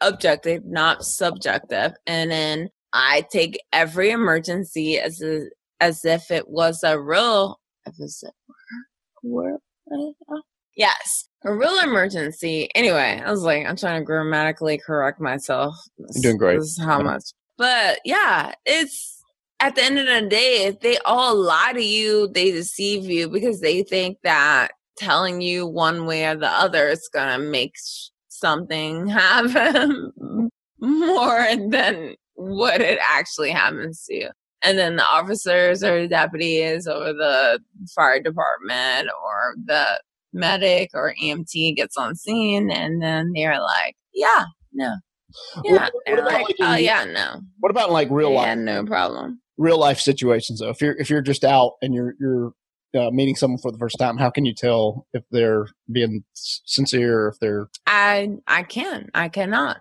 [0.00, 1.92] objective, not subjective.
[2.08, 5.44] And then I take every emergency as a,
[5.80, 8.32] as if it was a real, if it's a
[9.30, 9.56] word,
[10.76, 12.68] yes, a real emergency.
[12.74, 15.74] Anyway, I was like, I'm trying to grammatically correct myself.
[15.98, 16.58] You're doing great.
[16.60, 17.04] This is how Yeah.
[17.04, 17.24] much.
[17.56, 19.22] But yeah, it's
[19.60, 23.28] at the end of the day, if they all lie to you, they deceive you
[23.28, 28.08] because they think that telling you one way or the other is gonna make sh-
[28.28, 30.12] something happen
[30.80, 34.30] more than what it actually happens to you.
[34.62, 37.60] And then the officers or the deputies or the
[37.94, 40.00] fire department or the
[40.32, 44.94] medic or EMT gets on scene and then they're like, yeah, no.
[45.64, 45.72] Yeah.
[45.72, 47.40] What- what like, like, oh yeah, no.
[47.60, 49.40] What about like real yeah, life no problem.
[49.58, 50.70] real life situations though?
[50.70, 52.52] If you're if you're just out and you're you're
[52.98, 57.24] uh, meeting someone for the first time, how can you tell if they're being sincere
[57.24, 59.10] or if they're I I can.
[59.14, 59.78] I cannot.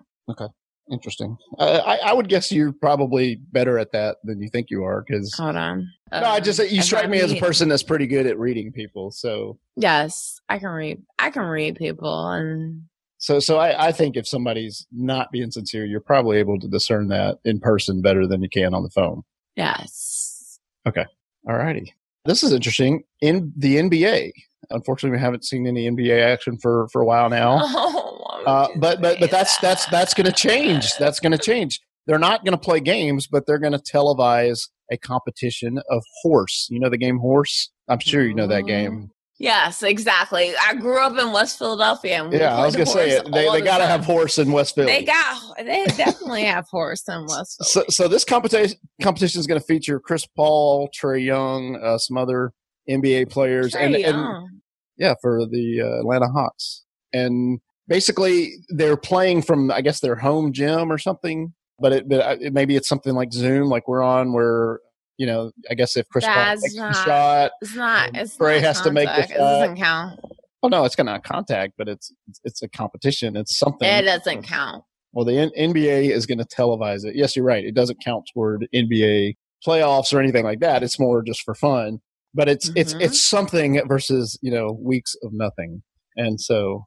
[0.92, 1.38] Interesting?
[1.60, 5.04] Uh, I I would guess you're probably better at that than you think you are
[5.08, 5.34] because.
[5.36, 5.92] Hold on.
[6.12, 8.72] no, I just Um, you strike me as a person that's pretty good at reading
[8.72, 9.12] people.
[9.12, 11.02] So Yes, I can read.
[11.20, 12.84] I can read people, and
[13.18, 17.08] so so I, I think if somebody's not being sincere, you're probably able to discern
[17.10, 19.24] that in person better than you can on the phone.
[19.56, 21.06] yes, Okay.
[21.50, 21.94] All righty.
[22.26, 23.04] This is interesting.
[23.22, 24.32] In the NBA,
[24.70, 27.60] Unfortunately, we haven't seen any NBA action for for a while now.
[27.64, 30.96] Oh, Uh, but but but that's that's that's going to change.
[30.98, 31.82] That's going to change.
[32.06, 36.68] They're not going to play games, but they're going to televise a competition of horse.
[36.72, 37.72] You know the game horse.
[37.90, 39.12] I'm sure you know that game.
[39.38, 40.54] Yes, exactly.
[40.64, 42.24] I grew up in West Philadelphia.
[42.24, 43.26] And we Yeah, I was going to say it.
[43.26, 44.88] They they the got to have horse in West Philly.
[44.88, 45.42] They got.
[45.58, 47.92] They definitely have horse in West so, Philly.
[47.92, 52.54] so this competition competition is going to feature Chris Paul, Trae Young, uh, some other
[52.90, 54.48] NBA players, and, and
[54.98, 56.86] yeah, for the uh, Atlanta Hawks.
[57.14, 61.54] And basically, they're playing from I guess their home gym or something.
[61.80, 64.80] But it, but uh, it maybe it's something like Zoom, like we're on, where
[65.18, 68.10] you know, I guess if Chris Paul takes the shot, It's not.
[68.10, 69.32] Um, It's not has to make the contact.
[69.32, 69.60] It shot.
[69.60, 70.20] doesn't count.
[70.64, 73.36] oh no, it's going to contact, but it's it's, it's a competition.
[73.36, 73.88] It's something.
[73.88, 74.84] It doesn't count.
[75.14, 77.16] Well, the N- NBA is going to televise it.
[77.16, 77.64] Yes, you're right.
[77.64, 80.84] It doesn't count toward NBA playoffs or anything like that.
[80.84, 82.00] It's more just for fun.
[82.34, 83.02] But it's it's Mhm.
[83.02, 85.82] it's something versus you know weeks of nothing.
[86.16, 86.86] And so,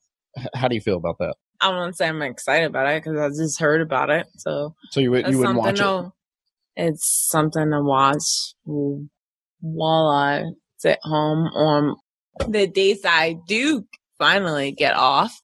[0.54, 1.34] how do you feel about that?
[1.60, 4.26] I wouldn't say I'm excited about it because I just heard about it.
[4.36, 6.10] So So you you wouldn't watch it?
[6.76, 10.44] It's something to watch while I
[10.78, 11.96] sit home on
[12.48, 13.84] the days I do
[14.18, 15.38] finally get off.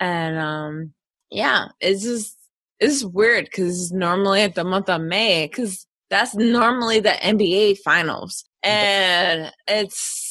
[0.00, 0.92] And um,
[1.30, 2.36] yeah, it's just
[2.80, 8.44] it's weird because normally at the month of May, because that's normally the NBA finals,
[8.62, 10.21] and it's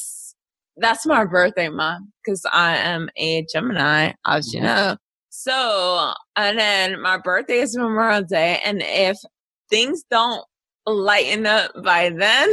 [0.76, 4.64] that's my birthday month because I am a Gemini, as you Mhm.
[4.64, 4.96] know.
[5.30, 9.18] So, and then my birthday is Memorial Day, and if
[9.70, 10.44] things don't
[10.86, 12.52] lighten up by then,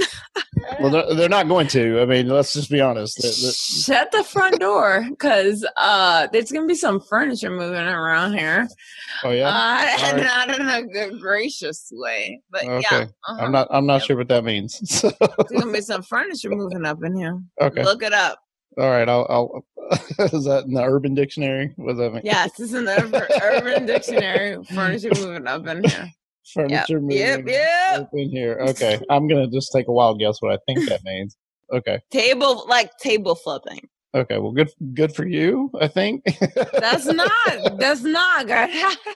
[0.79, 1.99] Well, they're, they're not going to.
[2.01, 3.17] I mean, let's just be honest.
[3.17, 8.33] The- the- shut the front door because uh, there's gonna be some furniture moving around
[8.37, 8.67] here.
[9.23, 9.47] oh yeah.
[9.49, 10.23] Uh, right.
[10.23, 12.77] not in a good, gracious way, but yeah,
[13.27, 13.37] uh-huh.
[13.39, 13.67] I'm not.
[13.71, 14.03] I'm not Yep.
[14.07, 14.79] sure what that means.
[14.99, 17.41] So, There's gonna be some furniture moving up in here.
[17.61, 17.83] okay.
[17.83, 18.39] Look it up.
[18.77, 19.07] All right.
[19.09, 19.25] I'll.
[19.29, 19.65] I'll
[20.19, 21.73] is that in the Urban Dictionary?
[21.77, 22.21] What does that mean?
[22.23, 24.63] Yes, it's in the Urban Dictionary.
[24.65, 26.11] Furniture moving up in here.
[26.53, 28.09] Furniture moving Yep, yep.
[28.13, 28.57] in here.
[28.69, 28.99] Okay.
[29.09, 31.37] I'm gonna just take a wild guess what I think that means.
[31.71, 31.99] Okay.
[32.11, 33.87] Table like table flipping.
[34.15, 34.39] Okay.
[34.39, 34.69] Well, good.
[34.95, 35.69] Good for you.
[35.79, 36.23] I think.
[36.79, 37.77] That's not.
[37.77, 38.69] That's not good.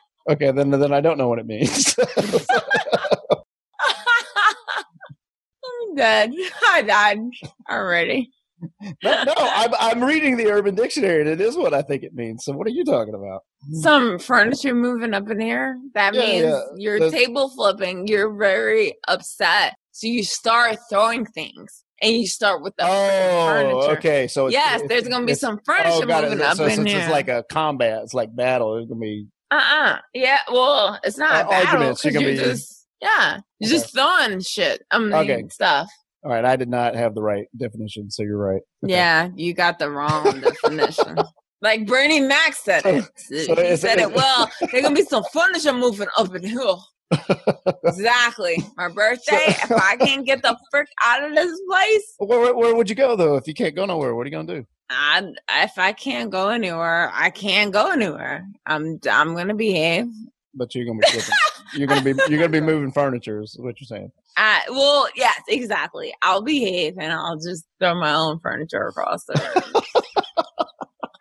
[0.30, 0.52] okay.
[0.52, 0.70] Then.
[0.70, 1.96] Then I don't know what it means.
[5.66, 6.32] I'm dead.
[6.70, 7.20] I died
[7.70, 8.30] already.
[8.82, 12.14] No, no, I'm, I'm reading the Urban Dictionary, and it is what I think it
[12.14, 12.44] means.
[12.46, 13.42] So, what are you talking about?
[13.82, 15.80] Some furniture moving up in here.
[15.94, 16.62] That Yeah, means yeah.
[16.78, 18.08] you're That's- table flipping.
[18.08, 19.76] You're very upset.
[19.92, 23.98] So you start throwing things, and you start with the Oh, furniture.
[24.00, 24.28] okay.
[24.28, 26.46] So it's, Yes, it's- there's gonna be some Oh, furniture got moving it.
[26.46, 27.00] up So, in since here.
[27.02, 28.78] it's like a combat, it's like battle.
[28.78, 30.00] It's gonna be uh-uh.
[30.16, 30.40] Yeah.
[30.52, 33.78] Well, it's not Uh, a battle arguments, you're gonna you're be- just yeah, you're Okay.
[33.82, 34.82] just throwing shit.
[34.90, 35.44] I mean, Okay.
[35.52, 35.90] stuff.
[36.24, 36.46] All right.
[36.46, 38.62] I did not have the right definition, so you're right.
[38.84, 38.94] Okay.
[38.94, 41.18] Yeah, you got the wrong definition.
[41.62, 43.06] Like Bernie Mac said it.
[43.16, 44.50] so he said it it's- well.
[44.72, 46.60] There's gonna be some furniture moving up in here.
[47.86, 48.58] exactly.
[48.76, 49.38] My birthday.
[49.48, 52.96] if I can't get the frick out of this place, Where, where, where would you
[52.96, 54.16] go though if you can't go nowhere?
[54.16, 54.66] What are you gonna do?
[54.90, 55.32] I,
[55.64, 58.46] if I can't go anywhere, I can't go anywhere.
[58.66, 60.08] I'm I'm gonna behave.
[60.56, 61.36] But you're gonna be flipping.
[61.76, 63.42] you're gonna be you're gonna be moving furniture.
[63.42, 64.12] Is what you're saying?
[64.38, 66.14] I, well, yes, exactly.
[66.22, 69.84] I'll behave and I'll just throw my own furniture across the room.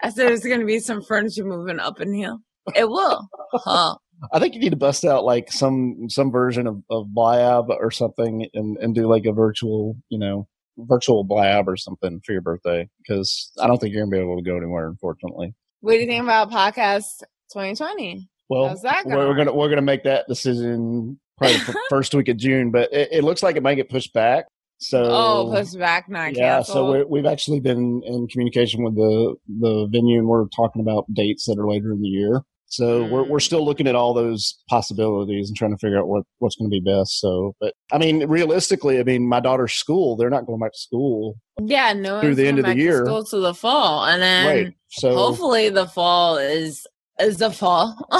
[0.03, 2.37] I said there's gonna be some furniture moving up in here.
[2.75, 3.29] It will.
[3.53, 3.97] Huh.
[4.33, 7.91] I think you need to bust out like some some version of, of Blab or
[7.91, 10.47] something and, and do like a virtual, you know,
[10.79, 14.37] virtual Blab or something for your birthday because I don't think you're gonna be able
[14.37, 15.55] to go anywhere, unfortunately.
[15.81, 18.29] What do you think about podcast 2020?
[18.49, 22.93] Well, we're, gonna we're gonna make that decision probably the first week of June, but
[22.93, 24.47] it, it looks like it might get pushed back.
[24.79, 26.75] So oh, push back, not yeah, cancel.
[26.75, 31.05] so we're, we've actually been in communication with the the venue, and we're talking about
[31.13, 32.41] dates that are later in the year.
[32.67, 33.43] So we're we're Mm.
[33.43, 36.75] still looking at all those possibilities and trying to figure out what what's going to
[36.75, 37.21] be best.
[37.21, 40.79] So, but I mean, realistically, I mean, my daughter's school, they're not going back to
[40.79, 43.05] school, yeah, no through the end of the back to year.
[43.05, 44.75] School to the fall, and then right?
[44.89, 46.87] So hopefully the fall is
[47.21, 47.97] is the fall.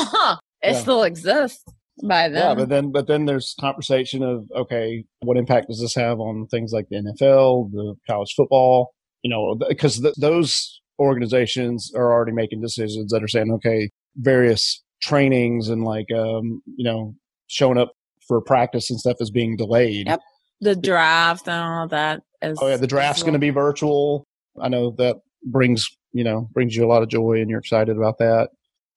[0.63, 0.81] it Yeah.
[0.81, 1.65] still exists
[2.05, 2.43] by then.
[2.51, 6.47] Yeah, but then but then there's conversation of okay, what impact does this have on
[6.49, 8.93] things like the NFL, the college football?
[9.23, 14.83] You know, because th- those organizations are already making decisions that are saying okay, various
[15.01, 17.15] trainings and like um, you know
[17.49, 17.93] showing up
[18.27, 20.07] for practice and stuff is being delayed.
[20.07, 20.21] Yep.
[20.61, 22.21] the draft and all that.
[22.41, 24.25] Is, Oh yeah, the draft's going to be virtual.
[24.61, 27.97] I know that brings you know brings you a lot of joy, and you're excited
[27.97, 28.49] about that.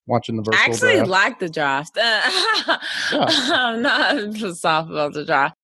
[0.07, 1.09] Watching the virtual I actually draft.
[1.09, 1.97] like the draft.
[3.11, 4.15] I'm not
[4.65, 5.55] off about the draft.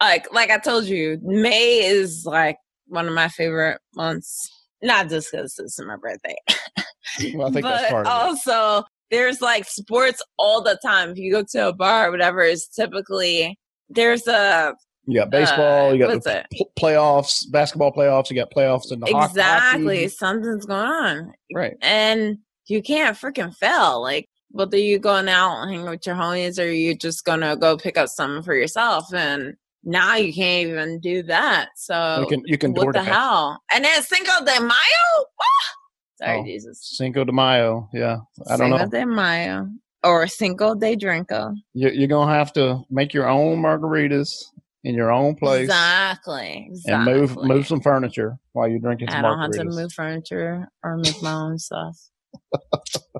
[0.00, 2.56] Like like I told you, May is like
[2.86, 4.50] one of my favorite months
[4.82, 6.36] not just because it's my birthday,
[7.34, 8.14] Well, I think but that's part of it.
[8.14, 11.10] also there's like sports all the time.
[11.10, 13.58] If you go to a bar or whatever, it's typically
[13.88, 14.74] there's a
[15.06, 15.88] You got baseball.
[15.88, 16.44] uh, you got the
[16.78, 18.30] playoffs, basketball playoffs.
[18.30, 20.08] You got playoffs in the exactly hockey.
[20.08, 21.76] something's going on, Right.
[21.80, 22.38] and
[22.68, 24.00] you can't freaking fail.
[24.00, 27.76] Like whether you going out and hang with your homies or you just gonna go
[27.76, 29.54] pick up something for yourself, and
[29.84, 31.70] now you can't even do that.
[31.76, 33.04] So You can you can what the DoorDash.
[33.04, 33.60] hell?
[33.72, 35.26] And then Cinco de Mayo.
[35.40, 35.74] Ah!
[36.20, 36.44] Sorry, Oh.
[36.44, 36.80] Jesus.
[36.96, 37.88] Cinco de Mayo.
[37.92, 38.18] Yeah,
[38.50, 38.86] I don't know.
[38.88, 39.68] De Mayo
[40.04, 41.54] or Cinco de Drinko.
[41.74, 44.44] You, you're gonna have to make your own margaritas
[44.84, 46.68] in your own place Exactly.
[46.70, 47.12] exactly.
[47.12, 50.96] and move move some furniture while you're drinking I don't have to move furniture or
[50.96, 51.98] make my own stuff.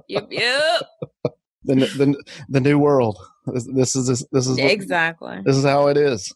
[0.08, 0.82] Yep, yep.
[1.64, 3.18] The, the the new world.
[3.46, 5.40] This, this is this is Exactly.
[5.44, 6.34] this is how it is.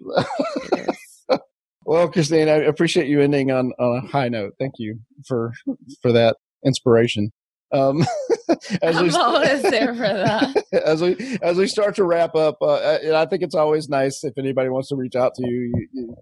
[0.00, 0.96] It is.
[1.86, 4.54] Well, Christine, I appreciate you ending on, on a high note.
[4.58, 5.52] Thank you for
[6.00, 7.30] for that inspiration.
[7.72, 8.06] Um,
[8.82, 10.64] as I'm always there for that.
[10.72, 14.24] as we as we start to wrap up, uh, and I think it's always nice
[14.24, 16.16] if anybody wants to reach out to you, you, you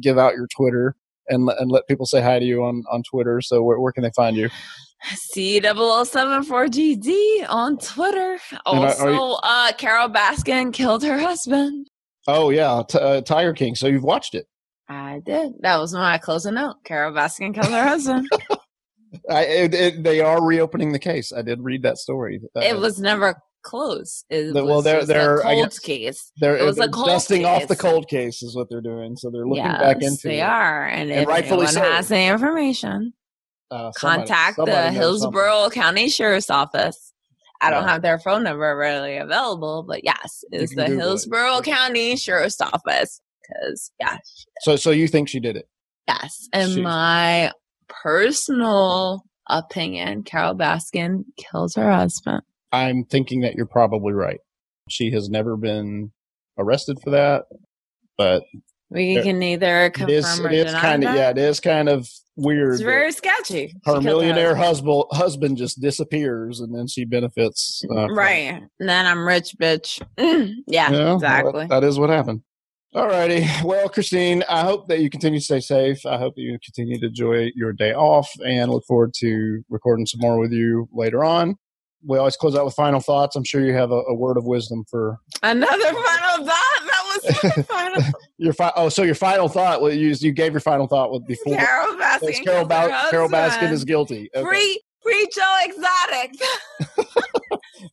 [0.00, 0.94] give out your Twitter
[1.28, 3.40] and let- and let people say hi to you on on Twitter.
[3.40, 4.48] So where, where can they find you?
[5.04, 8.38] C0074GD on Twitter.
[8.66, 11.88] Also, you- uh, Carole Baskin killed her husband.
[12.28, 13.74] Oh yeah, t- uh, Tiger King.
[13.74, 14.46] So you've watched it.
[14.88, 15.52] I did.
[15.60, 16.76] That was my closing note.
[16.84, 18.28] Carole Baskin killed her husband.
[19.28, 21.32] I, it, it, they are reopening the case.
[21.32, 22.40] I did read that story.
[22.54, 24.24] Uh, it was never closed.
[24.30, 26.32] It The- was well, they're- they're, a I cold guess- case.
[26.40, 29.16] they're, it was a they're cold dusting off the cold case is what they're doing.
[29.16, 30.44] So they're looking yes, back into they it.
[30.44, 30.86] are.
[30.86, 31.82] And, And if rightfully anyone so.
[31.92, 33.12] has the information,
[33.70, 35.00] Uh, somebody- contact somebody the knows something.
[35.40, 37.12] Hillsborough County Sheriff's Office.
[37.62, 37.90] I don't Yeah.
[37.92, 41.02] have their phone number readily available, but yes, it's the Google it.
[41.02, 43.20] Hillsborough County Sheriff's Office.
[43.42, 44.16] Because, yeah,
[44.62, 45.68] So so you think she did it?
[46.08, 46.48] yes.
[46.52, 46.82] In Shoot.
[46.82, 47.52] my
[47.88, 52.42] personal opinion, Carole Baskin kills her husband.
[52.72, 54.40] I'm thinking that you're probably right.
[54.88, 56.12] She has never been
[56.58, 57.44] arrested for that,
[58.16, 58.42] but
[58.90, 61.88] We There- can neither confirm is or it is kind of yeah, it is kind
[61.88, 62.72] of weird.
[62.74, 63.74] It's very sketchy.
[63.84, 65.04] Her millionaire husband.
[65.12, 67.82] husband just disappears, and then she benefits.
[67.90, 68.62] Uh, from- Right.
[68.80, 70.00] And then I'm rich, bitch.
[70.18, 71.66] Mm, yeah, Yeah, well, exactly.
[71.68, 72.42] that is what happened.
[72.92, 73.46] All righty.
[73.62, 76.04] Well, Christine, I hope that you continue to stay safe.
[76.04, 80.06] I hope that you continue to enjoy your day off and look forward to recording
[80.06, 81.54] some more with you later on.
[82.04, 83.36] We always close out with final thoughts.
[83.36, 86.69] I'm sure you have a, a word of wisdom for Another final thought.
[87.10, 88.02] That was my final.
[88.38, 89.80] your fi- oh, so your final thought.
[89.82, 91.56] was you you gave your final thought with before.
[91.56, 92.44] Carole Baskin.
[92.44, 94.30] Carol, ba- Carole Baskin is guilty.
[94.34, 94.44] Okay.
[94.48, 96.34] Free, free Joe Exotic.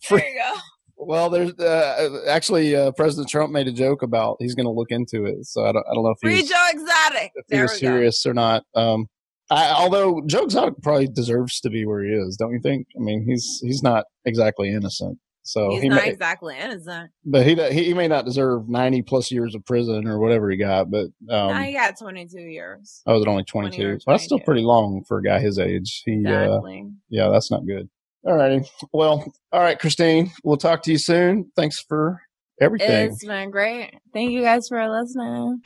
[0.03, 0.59] Free- there you go.
[0.99, 4.89] Well, there's uh, actually uh, President Trump made a joke about he's going to look
[4.89, 5.45] into it.
[5.45, 7.31] So I don't, I don't know if Free he's Joe Exotic.
[7.35, 7.77] if he was go.
[7.77, 8.63] serious or not.
[8.73, 9.05] Um,
[9.49, 12.87] I, although Joe Exotic probably deserves to be where he is, don't you think?
[12.97, 15.17] I mean, he's he's not exactly innocent.
[15.47, 17.11] So He's he not may, exactly innocent.
[17.25, 20.91] but he he may not deserve ninety plus years of prison or whatever he got.
[20.91, 23.01] But um, no, he got 22 years.
[23.07, 23.77] I was it only 22?
[23.77, 23.91] 20.
[24.05, 26.03] Well, that's still pretty long for a guy his age.
[26.05, 26.89] He uh, Exactly.
[27.09, 27.89] yeah, that's not good.
[28.25, 28.63] All righty.
[28.91, 30.31] Well, all right, Christine.
[30.43, 31.49] We'll talk to you soon.
[31.55, 32.21] Thanks for
[32.59, 33.11] everything.
[33.11, 33.93] It's been great.
[34.13, 35.61] Thank you guys for listening.